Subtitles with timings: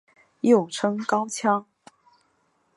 [0.39, 1.63] 又称高腔。